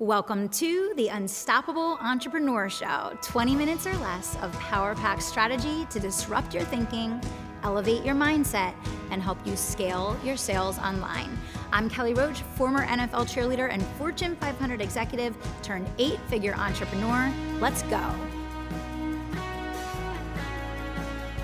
[0.00, 6.00] Welcome to the Unstoppable Entrepreneur Show 20 minutes or less of power pack strategy to
[6.00, 7.20] disrupt your thinking,
[7.64, 8.72] elevate your mindset,
[9.10, 11.38] and help you scale your sales online.
[11.70, 17.30] I'm Kelly Roach, former NFL cheerleader and Fortune 500 executive turned eight figure entrepreneur.
[17.60, 18.29] Let's go.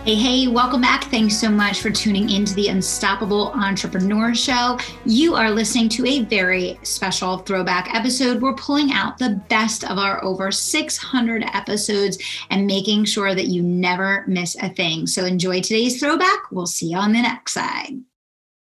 [0.07, 1.03] Hey, hey, welcome back.
[1.07, 4.79] Thanks so much for tuning into the Unstoppable Entrepreneur Show.
[5.05, 8.41] You are listening to a very special throwback episode.
[8.41, 12.19] We're pulling out the best of our over 600 episodes
[12.51, 15.09] and making sure that you never miss a thing.
[15.09, 16.53] So enjoy today's throwback.
[16.53, 17.95] We'll see you on the next side.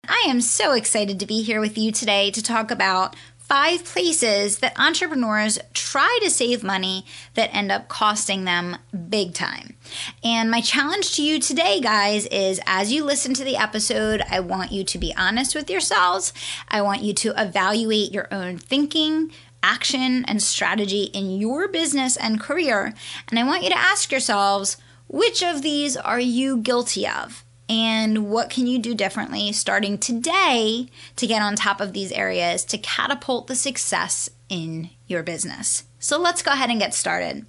[0.10, 3.16] I am so excited to be here with you today to talk about
[3.50, 7.04] five places that entrepreneurs try to save money
[7.34, 8.78] that end up costing them
[9.10, 9.76] big time.
[10.24, 14.40] And my challenge to you today, guys, is as you listen to the episode, I
[14.40, 16.32] want you to be honest with yourselves.
[16.68, 19.32] I want you to evaluate your own thinking,
[19.64, 22.94] action, and strategy in your business and career.
[23.30, 27.44] And I want you to ask yourselves, which of these are you guilty of?
[27.70, 32.66] And what can you do differently starting today to get on top of these areas
[32.66, 35.84] to catapult the success in your business.
[36.00, 37.46] So let's go ahead and get started.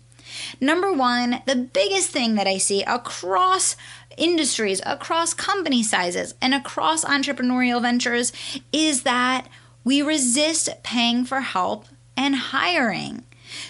[0.60, 3.76] Number one, the biggest thing that I see across
[4.16, 8.32] industries, across company sizes, and across entrepreneurial ventures
[8.72, 9.48] is that
[9.82, 13.24] we resist paying for help and hiring.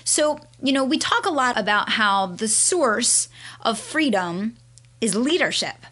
[0.05, 3.29] So, you know, we talk a lot about how the source
[3.63, 4.57] of freedom
[5.01, 5.87] is leadership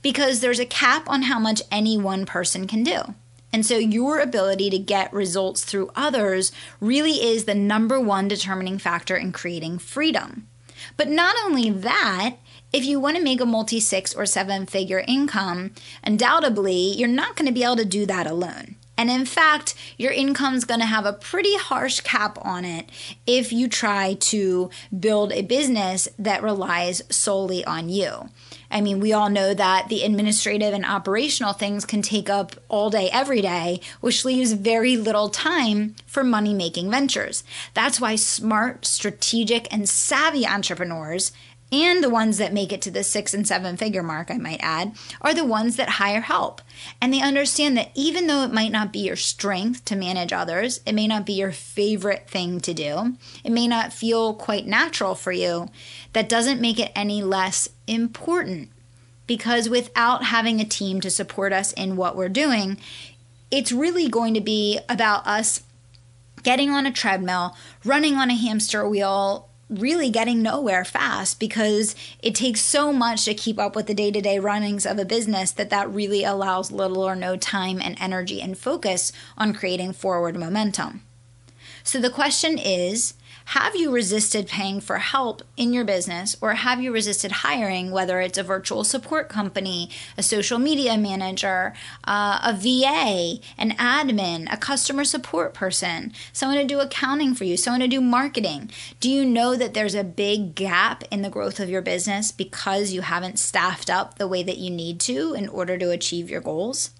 [0.00, 3.14] because there's a cap on how much any one person can do.
[3.52, 8.78] And so your ability to get results through others really is the number one determining
[8.78, 10.48] factor in creating freedom.
[10.96, 12.36] But not only that,
[12.72, 17.36] if you want to make a multi six or seven figure income, undoubtedly you're not
[17.36, 18.76] going to be able to do that alone.
[18.96, 22.90] And in fact, your income is going to have a pretty harsh cap on it
[23.26, 28.28] if you try to build a business that relies solely on you.
[28.70, 32.88] I mean, we all know that the administrative and operational things can take up all
[32.90, 37.44] day, every day, which leaves very little time for money making ventures.
[37.74, 41.32] That's why smart, strategic, and savvy entrepreneurs
[41.72, 44.60] and the ones that make it to the six and seven figure mark, I might
[44.62, 46.60] add, are the ones that hire help.
[47.00, 50.80] And they understand that even though it might not be your strength to manage others,
[50.84, 55.14] it may not be your favorite thing to do, it may not feel quite natural
[55.14, 55.70] for you,
[56.12, 58.68] that doesn't make it any less important.
[59.26, 62.76] Because without having a team to support us in what we're doing,
[63.50, 65.62] it's really going to be about us
[66.42, 69.48] getting on a treadmill, running on a hamster wheel,
[69.80, 74.38] really getting nowhere fast because it takes so much to keep up with the day-to-day
[74.38, 78.58] runnings of a business that that really allows little or no time and energy and
[78.58, 81.02] focus on creating forward momentum.
[81.84, 83.14] So the question is,
[83.46, 88.20] have you resisted paying for help in your business or have you resisted hiring, whether
[88.20, 91.72] it's a virtual support company, a social media manager,
[92.04, 97.56] uh, a VA, an admin, a customer support person, someone to do accounting for you,
[97.56, 98.70] someone to do marketing?
[99.00, 102.92] Do you know that there's a big gap in the growth of your business because
[102.92, 106.40] you haven't staffed up the way that you need to in order to achieve your
[106.40, 106.90] goals?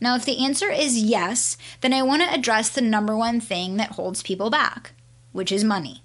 [0.00, 3.76] Now, if the answer is yes, then I want to address the number one thing
[3.78, 4.92] that holds people back
[5.32, 6.02] which is money.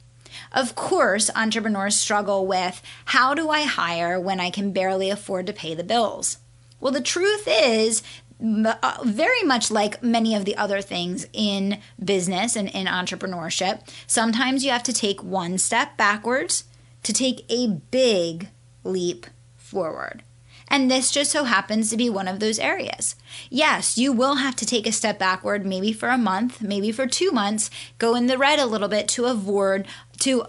[0.52, 5.54] Of course, entrepreneurs struggle with how do I hire when I can barely afford to
[5.54, 6.38] pay the bills?
[6.80, 8.04] Well, the truth is,
[8.40, 14.64] uh, very much like many of the other things in business and in entrepreneurship, sometimes
[14.64, 16.66] you have to take one step backwards
[17.04, 18.50] to take a big
[18.84, 20.24] leap forward.
[20.68, 23.16] And this just so happens to be one of those areas.
[23.50, 27.08] Yes, you will have to take a step backward, maybe for a month, maybe for
[27.08, 29.86] two months, go in the red a little bit to avoid,
[30.20, 30.46] to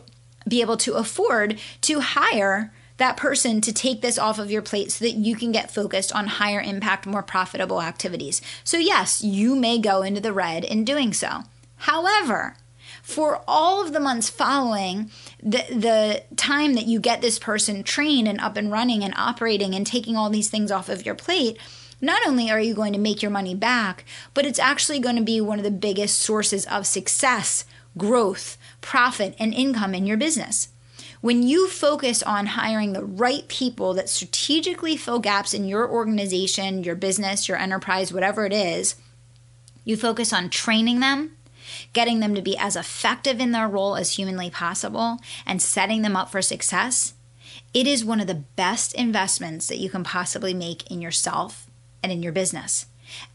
[0.47, 4.91] be able to afford to hire that person to take this off of your plate
[4.91, 8.43] so that you can get focused on higher impact, more profitable activities.
[8.65, 11.45] So, yes, you may go into the red in doing so.
[11.77, 12.57] However,
[13.03, 15.11] for all of the months following
[15.43, 19.75] the the time that you get this person trained and up and running and operating
[19.75, 21.59] and taking all these things off of your plate
[22.01, 24.05] not only are you going to make your money back
[24.35, 27.65] but it's actually going to be one of the biggest sources of success
[27.99, 30.69] growth profit and income in your business.
[31.21, 36.85] When you focus on hiring the right people that strategically fill gaps in your organization,
[36.85, 38.95] your business, your enterprise, whatever it is,
[39.85, 41.37] you focus on training them,
[41.93, 46.17] getting them to be as effective in their role as humanly possible, and setting them
[46.17, 47.15] up for success,
[47.75, 51.68] it is one of the best investments that you can possibly make in yourself
[52.09, 52.87] and in your business.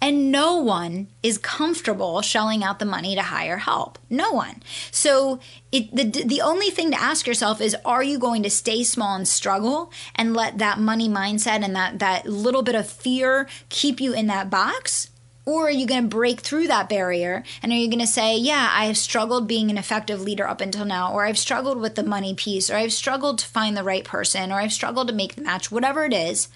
[0.01, 3.97] And no one is comfortable shelling out the money to hire help.
[4.09, 4.61] No one.
[4.91, 5.39] So
[5.71, 9.15] it, the, the only thing to ask yourself is are you going to stay small
[9.15, 13.99] and struggle and let that money mindset and that, that little bit of fear keep
[13.99, 15.09] you in that box?
[15.45, 18.37] Or are you going to break through that barrier and are you going to say,
[18.37, 21.95] Yeah, I have struggled being an effective leader up until now, or I've struggled with
[21.95, 25.13] the money piece, or I've struggled to find the right person, or I've struggled to
[25.13, 26.47] make the match, whatever it is.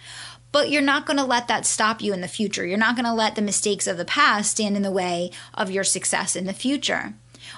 [0.52, 2.66] But you're not going to let that stop you in the future.
[2.66, 5.72] You're not going to let the mistakes of the past stand in the way of
[5.72, 7.14] your success in the future.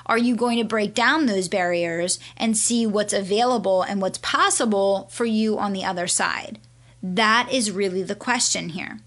[0.05, 5.07] Are you going to break down those barriers and see what's available and what's possible
[5.11, 6.59] for you on the other side?
[7.01, 8.99] That is really the question here.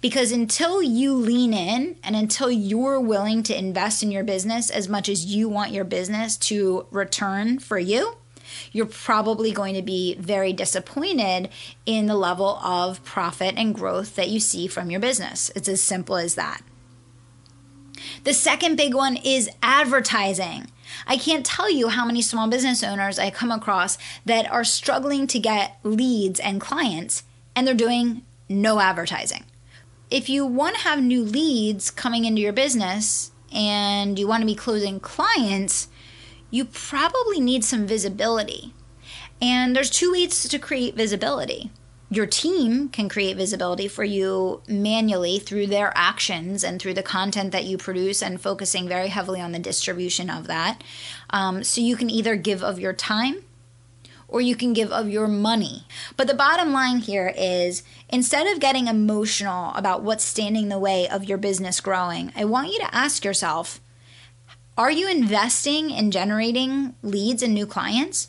[0.00, 4.88] Because until you lean in and until you're willing to invest in your business as
[4.88, 8.16] much as you want your business to return for you,
[8.72, 11.48] you're probably going to be very disappointed
[11.86, 15.50] in the level of profit and growth that you see from your business.
[15.54, 16.62] It's as simple as that.
[18.24, 20.70] The second big one is advertising.
[21.06, 25.26] I can't tell you how many small business owners I come across that are struggling
[25.28, 27.24] to get leads and clients,
[27.54, 29.44] and they're doing no advertising.
[30.10, 34.46] If you want to have new leads coming into your business and you want to
[34.46, 35.88] be closing clients,
[36.50, 38.72] you probably need some visibility.
[39.40, 41.70] And there's two ways to create visibility.
[42.10, 47.52] Your team can create visibility for you manually through their actions and through the content
[47.52, 50.82] that you produce, and focusing very heavily on the distribution of that.
[51.30, 53.44] Um, so you can either give of your time
[54.26, 55.84] or you can give of your money.
[56.16, 60.78] But the bottom line here is instead of getting emotional about what's standing in the
[60.78, 63.80] way of your business growing, I want you to ask yourself
[64.78, 68.28] are you investing in generating leads and new clients?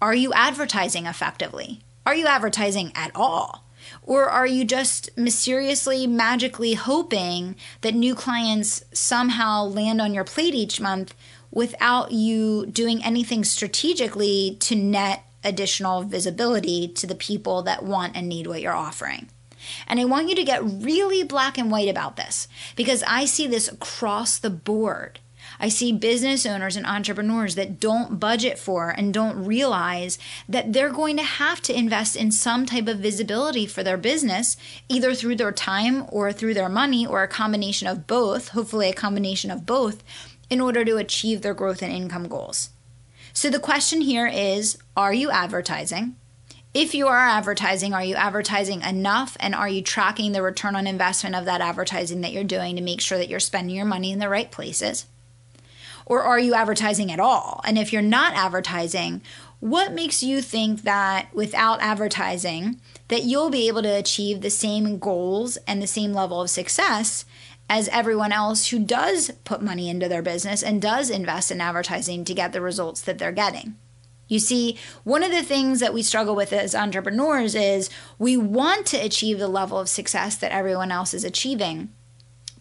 [0.00, 1.82] Are you advertising effectively?
[2.06, 3.66] Are you advertising at all?
[4.02, 10.54] Or are you just mysteriously, magically hoping that new clients somehow land on your plate
[10.54, 11.14] each month
[11.50, 18.30] without you doing anything strategically to net additional visibility to the people that want and
[18.30, 19.28] need what you're offering?
[19.86, 23.46] And I want you to get really black and white about this because I see
[23.46, 25.20] this across the board.
[25.60, 30.18] I see business owners and entrepreneurs that don't budget for and don't realize
[30.48, 34.56] that they're going to have to invest in some type of visibility for their business,
[34.88, 38.94] either through their time or through their money or a combination of both, hopefully, a
[38.94, 40.02] combination of both,
[40.50, 42.70] in order to achieve their growth and income goals.
[43.32, 46.16] So the question here is Are you advertising?
[46.74, 50.86] If you are advertising, are you advertising enough and are you tracking the return on
[50.86, 54.12] investment of that advertising that you're doing to make sure that you're spending your money
[54.12, 55.06] in the right places?
[56.04, 57.62] Or are you advertising at all?
[57.64, 59.22] And if you're not advertising,
[59.60, 64.98] what makes you think that without advertising that you'll be able to achieve the same
[64.98, 67.24] goals and the same level of success
[67.70, 72.24] as everyone else who does put money into their business and does invest in advertising
[72.24, 73.76] to get the results that they're getting?
[74.28, 77.88] You see, one of the things that we struggle with as entrepreneurs is
[78.18, 81.88] we want to achieve the level of success that everyone else is achieving.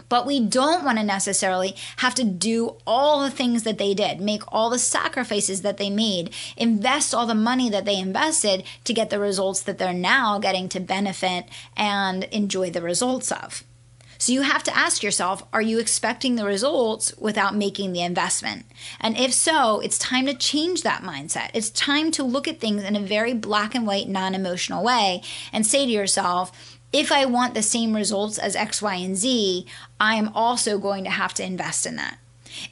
[0.09, 4.21] But we don't want to necessarily have to do all the things that they did,
[4.21, 8.93] make all the sacrifices that they made, invest all the money that they invested to
[8.93, 13.65] get the results that they're now getting to benefit and enjoy the results of.
[14.17, 18.65] So you have to ask yourself are you expecting the results without making the investment?
[18.99, 21.49] And if so, it's time to change that mindset.
[21.53, 25.21] It's time to look at things in a very black and white, non emotional way
[25.53, 29.65] and say to yourself, if I want the same results as X, Y, and Z,
[29.99, 32.17] I am also going to have to invest in that.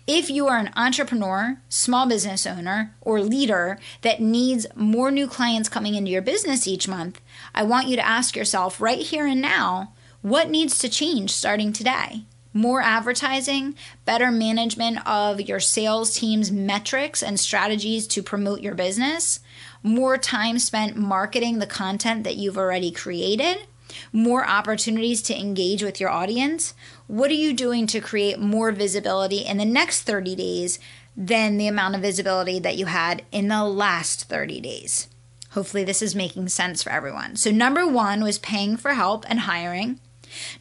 [0.08, 5.70] If you are an entrepreneur, small business owner, or leader that needs more new clients
[5.70, 7.22] coming into your business each month,
[7.54, 9.94] I want you to ask yourself right here and now
[10.26, 12.24] what needs to change starting today?
[12.52, 19.40] More advertising, better management of your sales team's metrics and strategies to promote your business,
[19.84, 23.68] more time spent marketing the content that you've already created,
[24.12, 26.74] more opportunities to engage with your audience.
[27.06, 30.80] What are you doing to create more visibility in the next 30 days
[31.16, 35.08] than the amount of visibility that you had in the last 30 days?
[35.52, 37.36] Hopefully, this is making sense for everyone.
[37.36, 40.00] So, number one was paying for help and hiring.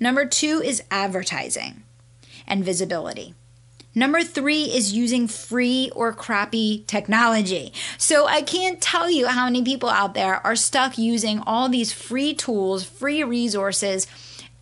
[0.00, 1.82] Number two is advertising
[2.46, 3.34] and visibility.
[3.94, 7.72] Number three is using free or crappy technology.
[7.96, 11.92] So I can't tell you how many people out there are stuck using all these
[11.92, 14.08] free tools, free resources.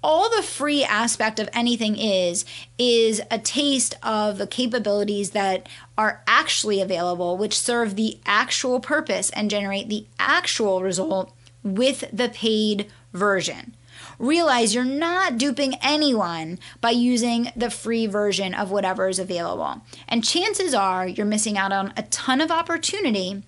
[0.05, 2.45] All the free aspect of anything is,
[2.77, 9.31] is a taste of the capabilities that are actually available, which serve the actual purpose
[9.31, 13.77] and generate the actual result with the paid version.
[14.19, 19.83] Realize you're not duping anyone by using the free version of whatever is available.
[20.09, 23.43] And chances are you're missing out on a ton of opportunity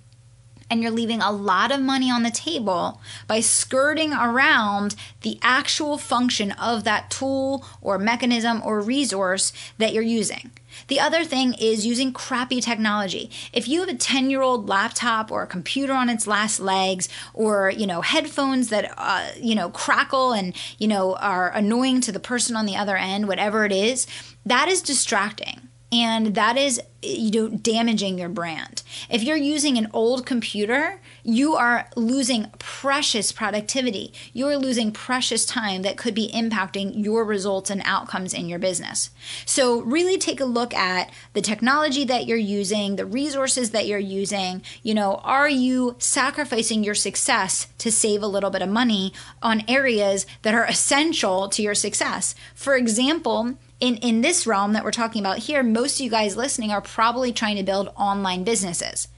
[0.70, 5.98] and you're leaving a lot of money on the table by skirting around the actual
[5.98, 10.50] function of that tool or mechanism or resource that you're using.
[10.88, 13.30] The other thing is using crappy technology.
[13.52, 17.08] If you have a 10 year old laptop or a computer on its last legs
[17.32, 22.12] or, you know, headphones that, uh, you know, crackle and, you know, are annoying to
[22.12, 24.06] the person on the other end, whatever it is,
[24.44, 28.82] that is distracting and that is you know damaging your brand.
[29.08, 34.12] If you're using an old computer you are losing precious productivity.
[34.34, 39.08] You're losing precious time that could be impacting your results and outcomes in your business.
[39.46, 43.98] So really take a look at the technology that you're using the resources that you're
[43.98, 44.62] using.
[44.82, 49.64] You know are you sacrificing your success to save a little bit of money on
[49.66, 52.34] areas that are essential to your success?
[52.54, 56.36] For example in in this realm that we're talking about here, most of you guys
[56.36, 59.08] listening are probably trying to build online businesses.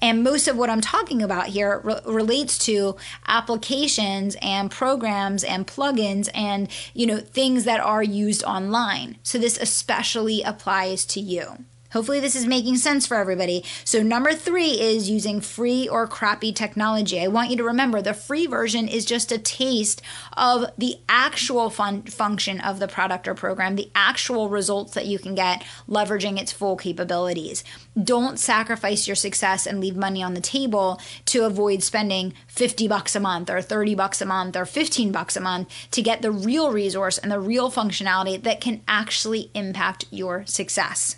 [0.00, 2.96] And most of what I'm talking about here re- relates to
[3.28, 9.18] applications and programs and plugins and you know things that are used online.
[9.22, 11.64] So this especially applies to you.
[11.92, 13.64] Hopefully, this is making sense for everybody.
[13.84, 17.20] So, number three is using free or crappy technology.
[17.20, 20.02] I want you to remember the free version is just a taste
[20.36, 25.18] of the actual fun- function of the product or program, the actual results that you
[25.18, 27.64] can get leveraging its full capabilities.
[28.02, 33.16] Don't sacrifice your success and leave money on the table to avoid spending 50 bucks
[33.16, 36.30] a month or 30 bucks a month or 15 bucks a month to get the
[36.30, 41.16] real resource and the real functionality that can actually impact your success.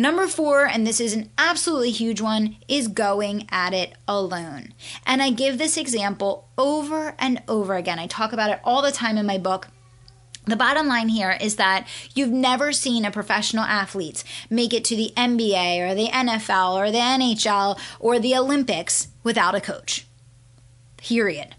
[0.00, 4.72] Number four, and this is an absolutely huge one, is going at it alone.
[5.04, 7.98] And I give this example over and over again.
[7.98, 9.68] I talk about it all the time in my book.
[10.46, 14.96] The bottom line here is that you've never seen a professional athlete make it to
[14.96, 20.06] the NBA or the NFL or the NHL or the Olympics without a coach.
[20.96, 21.56] Period.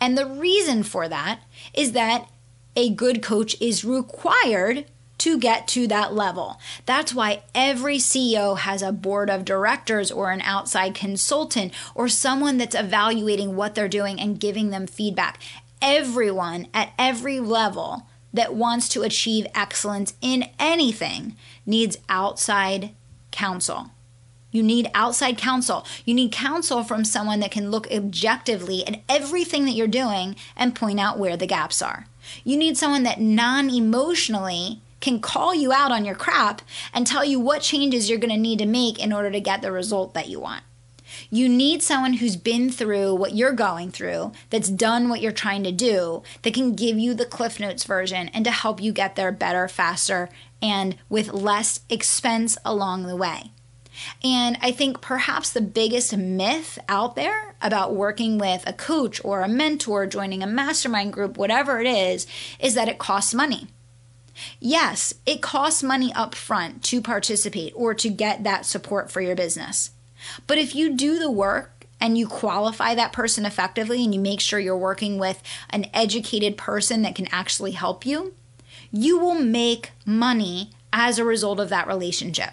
[0.00, 1.40] And the reason for that
[1.74, 2.30] is that
[2.74, 4.86] a good coach is required
[5.18, 6.58] to get to that level.
[6.86, 12.58] That's why every CEO has a board of directors or an outside consultant or someone
[12.58, 15.40] that's evaluating what they're doing and giving them feedback.
[15.80, 22.90] Everyone at every level that wants to achieve excellence in anything needs outside
[23.30, 23.90] counsel.
[24.50, 25.84] You need outside counsel.
[26.04, 30.76] You need counsel from someone that can look objectively at everything that you're doing and
[30.76, 32.06] point out where the gaps are.
[32.44, 36.62] You need someone that non emotionally can call you out on your crap
[36.94, 39.60] and tell you what changes you're going to need to make in order to get
[39.60, 40.62] the result that you want.
[41.28, 45.62] You need someone who's been through what you're going through, that's done what you're trying
[45.64, 49.14] to do, that can give you the Cliff Notes version and to help you get
[49.14, 50.30] there better, faster,
[50.62, 53.52] and with less expense along the way.
[54.24, 59.42] And I think perhaps the biggest myth out there about working with a coach or
[59.42, 62.26] a mentor, joining a mastermind group, whatever it is,
[62.58, 63.68] is that it costs money.
[64.60, 69.36] Yes, it costs money up front to participate or to get that support for your
[69.36, 69.90] business.
[70.46, 74.40] But if you do the work and you qualify that person effectively and you make
[74.40, 78.34] sure you're working with an educated person that can actually help you,
[78.90, 82.50] you will make money as a result of that relationship.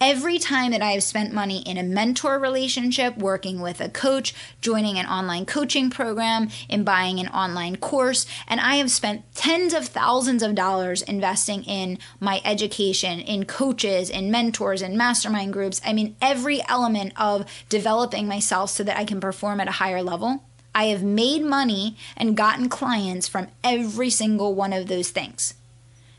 [0.00, 4.34] Every time that I have spent money in a mentor relationship, working with a coach,
[4.60, 9.74] joining an online coaching program, in buying an online course, and I have spent tens
[9.74, 15.80] of thousands of dollars investing in my education, in coaches, in mentors, in mastermind groups.
[15.84, 20.02] I mean, every element of developing myself so that I can perform at a higher
[20.02, 20.44] level.
[20.74, 25.54] I have made money and gotten clients from every single one of those things.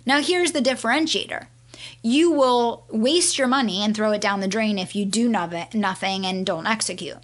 [0.05, 1.47] Now, here's the differentiator
[2.01, 6.25] you will waste your money and throw it down the drain if you do nothing
[6.25, 7.17] and don't execute.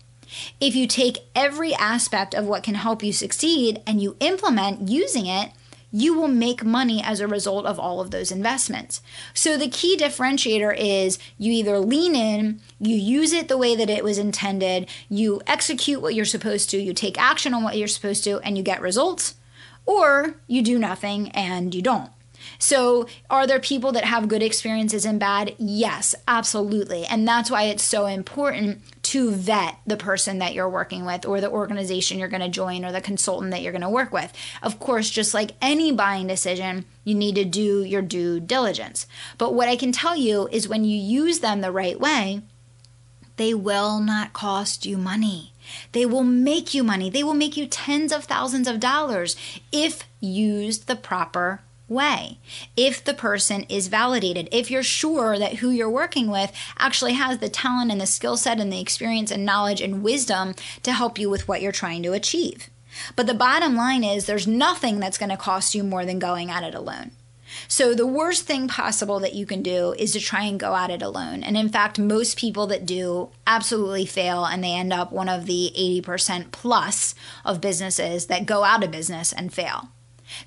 [0.60, 5.28] If you take every aspect of what can help you succeed and you implement using
[5.28, 5.52] it,
[5.92, 9.02] you will make money as a result of all of those investments.
[9.34, 13.90] So the key differentiator is you either lean in, you use it the way that
[13.90, 17.88] it was intended, you execute what you're supposed to, you take action on what you're
[17.88, 19.36] supposed to, and you get results,
[19.86, 22.12] or you do nothing and you don't.
[22.66, 25.54] So, are there people that have good experiences and bad?
[25.60, 27.06] Yes, absolutely.
[27.06, 31.40] And that's why it's so important to vet the person that you're working with or
[31.40, 34.34] the organization you're going to join or the consultant that you're going to work with.
[34.64, 39.06] Of course, just like any buying decision, you need to do your due diligence.
[39.38, 42.42] But what I can tell you is when you use them the right way,
[43.38, 45.54] they will not cost you money.
[45.92, 47.12] They will make you money.
[47.12, 49.36] They will make you tens of thousands of dollars
[49.72, 52.40] if used the proper way.
[52.76, 57.40] If the person is validated, if you're sure that who you're working with actually has
[57.40, 61.20] the talent and the skill set and the experience and knowledge and wisdom to help
[61.20, 62.70] you with what you're trying to achieve.
[63.16, 66.50] But the bottom line is there's nothing that's going to cost you more than going
[66.50, 67.12] at it alone.
[67.68, 70.90] So, the worst thing possible that you can do is to try and go at
[70.90, 71.44] it alone.
[71.44, 75.46] And in fact, most people that do absolutely fail and they end up one of
[75.46, 75.72] the
[76.04, 77.16] 80% plus
[77.46, 79.90] of businesses that go out of business and fail.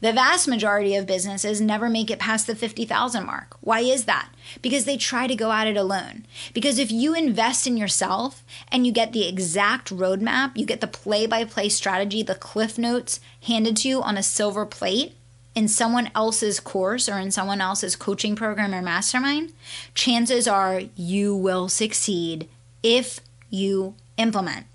[0.01, 3.57] The vast majority of businesses never make it past the 50,000 mark.
[3.61, 4.31] Why is that?
[4.63, 6.27] Because they try to go at it alone.
[6.55, 10.87] Because if you invest in yourself and you get the exact roadmap, you get the
[10.87, 15.15] play by play strategy, the cliff notes handed to you on a silver plate
[15.55, 19.53] in someone else's course or in someone else's coaching program or mastermind,
[19.95, 22.49] chances are you will succeed
[22.83, 23.19] if
[23.51, 24.67] you implement.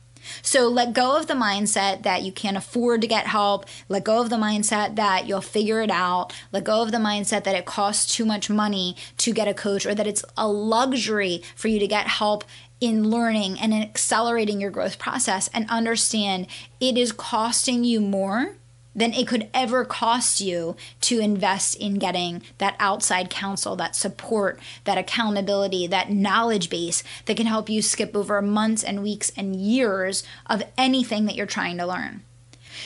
[0.41, 3.65] So let go of the mindset that you can't afford to get help.
[3.89, 6.33] Let go of the mindset that you'll figure it out.
[6.51, 9.85] Let go of the mindset that it costs too much money to get a coach
[9.85, 12.43] or that it's a luxury for you to get help
[12.79, 16.47] in learning and in accelerating your growth process and understand
[16.81, 18.57] it is costing you more
[18.95, 24.59] than it could ever cost you to invest in getting that outside counsel, that support,
[24.83, 29.55] that accountability, that knowledge base that can help you skip over months and weeks and
[29.55, 32.21] years of anything that you're trying to learn.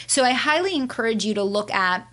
[0.06, 2.08] So I highly encourage you to look at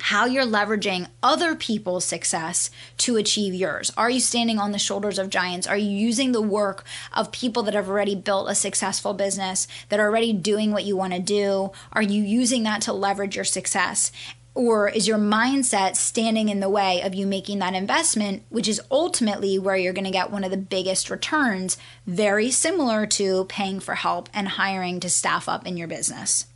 [0.00, 3.92] how you're leveraging other people's success to achieve yours.
[3.96, 5.66] Are you standing on the shoulders of giants?
[5.66, 10.00] Are you using the work of people that have already built a successful business, that
[10.00, 11.70] are already doing what you want to do?
[11.92, 14.10] Are you using that to leverage your success?
[14.54, 18.80] Or is your mindset standing in the way of you making that investment, which is
[18.90, 23.78] ultimately where you're going to get one of the biggest returns, very similar to paying
[23.78, 26.46] for help and hiring to staff up in your business?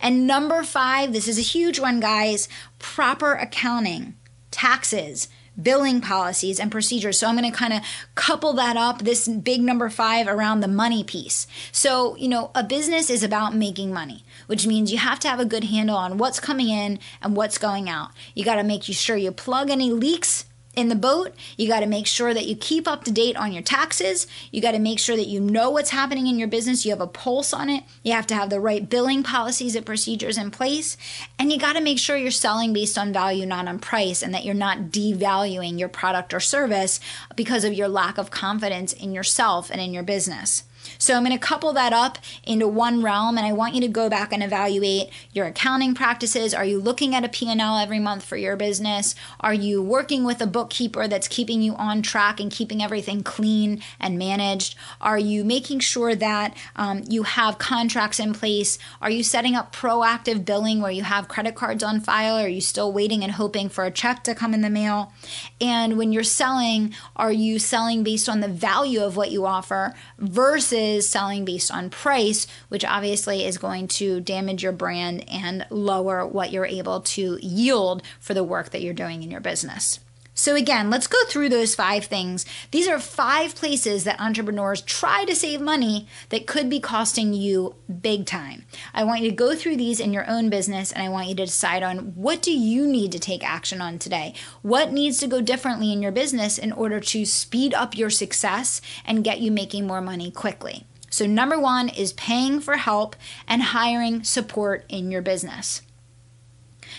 [0.00, 4.14] And number five, this is a huge one, guys proper accounting,
[4.50, 5.28] taxes,
[5.60, 7.18] billing policies, and procedures.
[7.18, 7.82] So I'm going to kind of
[8.14, 11.46] couple that up, this big number five, around the money piece.
[11.72, 15.40] So, you know, a business is about making money, which means you have to have
[15.40, 18.10] a good handle on what's coming in and what's going out.
[18.34, 21.86] You got to make sure you plug any leaks in the boat, you got to
[21.86, 24.28] make sure that you keep up to date on your taxes.
[24.52, 26.84] You got to make sure that you know what's happening in your business.
[26.84, 27.82] You have a pulse on it.
[28.04, 30.96] You have to have the right billing policies and procedures in place.
[31.38, 34.32] And you got to make sure you're selling based on value, not on price, and
[34.32, 37.00] that you're not devaluing your product or service
[37.34, 40.62] because of your lack of confidence in yourself and in your business.
[41.00, 43.88] So I'm going to couple that up into one realm and I want you to
[43.88, 46.52] go back and evaluate your accounting practices.
[46.52, 49.14] Are you looking at a P&L every month for your business?
[49.40, 53.82] Are you working with a bookkeeper that's keeping you on track and keeping everything clean
[53.98, 54.74] and managed?
[55.00, 58.78] Are you making sure that um, you have contracts in place?
[59.00, 62.36] Are you setting up proactive billing where you have credit cards on file?
[62.36, 65.14] Are you still waiting and hoping for a check to come in the mail?
[65.62, 69.94] And when you're selling, are you selling based on the value of what you offer
[70.18, 75.66] versus is selling based on price, which obviously is going to damage your brand and
[75.70, 80.00] lower what you're able to yield for the work that you're doing in your business.
[80.40, 82.46] So, again, let's go through those five things.
[82.70, 87.74] These are five places that entrepreneurs try to save money that could be costing you
[88.00, 88.64] big time.
[88.94, 91.34] I want you to go through these in your own business and I want you
[91.34, 94.32] to decide on what do you need to take action on today?
[94.62, 98.80] What needs to go differently in your business in order to speed up your success
[99.04, 100.86] and get you making more money quickly?
[101.10, 103.14] So, number one is paying for help
[103.46, 105.82] and hiring support in your business.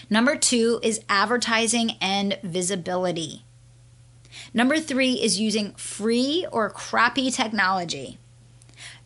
[0.09, 3.43] Number two is advertising and visibility.
[4.53, 8.17] Number three is using free or crappy technology.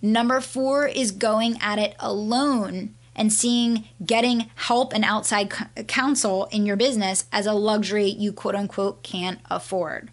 [0.01, 5.51] Number four is going at it alone and seeing getting help and outside
[5.87, 10.11] counsel in your business as a luxury you quote unquote can't afford.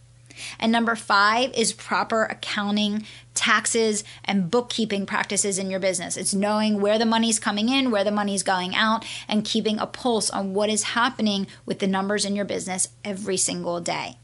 [0.58, 6.16] And number five is proper accounting, taxes, and bookkeeping practices in your business.
[6.16, 9.86] It's knowing where the money's coming in, where the money's going out, and keeping a
[9.86, 14.16] pulse on what is happening with the numbers in your business every single day.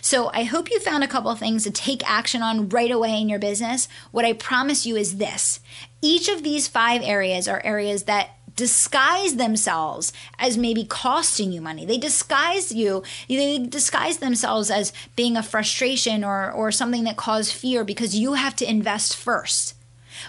[0.00, 3.28] So I hope you found a couple things to take action on right away in
[3.28, 3.88] your business.
[4.10, 5.60] What I promise you is this
[6.02, 11.84] each of these five areas are areas that disguise themselves as maybe costing you money.
[11.84, 17.52] They disguise you, they disguise themselves as being a frustration or, or something that caused
[17.52, 19.74] fear because you have to invest first.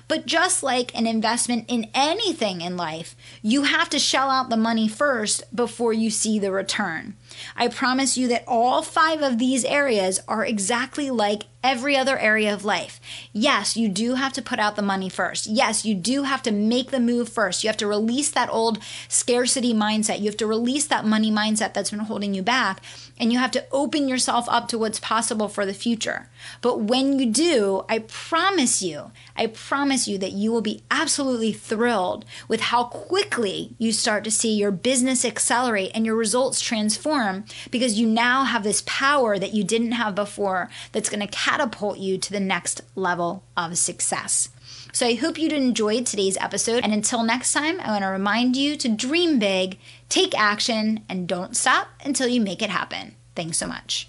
[0.08, 4.58] But just like an investment in anything in life, you have to shell out the
[4.58, 7.16] money first before you see the return.
[7.56, 12.54] I promise you that all five of these areas are exactly like every other area
[12.54, 13.00] of life.
[13.34, 15.48] Yes, you do have to put out the money first.
[15.48, 17.64] Yes, you do have to make the move first.
[17.64, 20.20] You have to release that old scarcity mindset.
[20.20, 22.82] You have to release that money mindset that's been holding you back.
[23.20, 26.30] And you have to open yourself up to what's possible for the future.
[26.62, 31.54] But when you do, I promise you, I promise you that you will be absolutely
[31.54, 37.31] thrilled with how quickly you start to see your business accelerate and your results transform
[37.70, 41.98] because you now have this power that you didn't have before that's going to catapult
[41.98, 44.50] you to the next level of success.
[44.94, 46.84] So I hope you'd enjoyed today's episode.
[46.84, 49.78] And until next time, I want to remind you to dream big,
[50.10, 53.16] take action, and don't stop until you make it happen.
[53.36, 54.08] Thanks so much.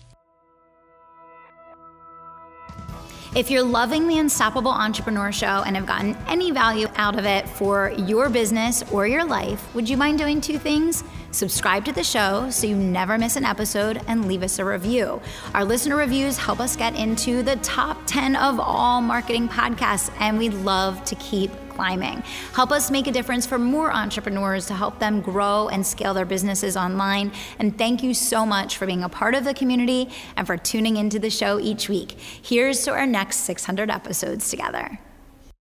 [3.35, 7.49] If you're loving the Unstoppable Entrepreneur Show and have gotten any value out of it
[7.49, 11.03] for your business or your life, would you mind doing two things?
[11.31, 15.19] Subscribe to the show so you never miss an episode and leave us a review.
[15.55, 20.37] Our listener reviews help us get into the top 10 of all marketing podcasts, and
[20.37, 22.23] we'd love to keep climbing.
[22.55, 26.25] Help us make a difference for more entrepreneurs to help them grow and scale their
[26.25, 27.33] businesses online.
[27.59, 30.97] And thank you so much for being a part of the community and for tuning
[30.97, 32.13] into the show each week.
[32.13, 34.99] Here's to our next 600 episodes together.